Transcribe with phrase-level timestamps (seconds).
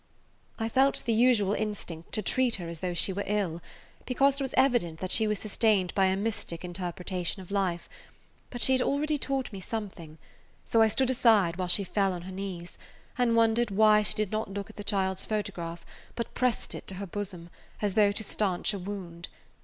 [0.57, 3.61] I felt the usual instinct to treat her as though she were ill,
[4.07, 7.87] because it was evident that she was sustained by a mystic interpretation of life.
[8.49, 10.17] But she had already taught me something,
[10.65, 12.79] so I stood aside while she fell on her knees,
[13.15, 16.73] and wondered why she did not look at the [Page 157] child's photograph, but pressed
[16.73, 19.27] it to her bosom, as though to stanch a wound.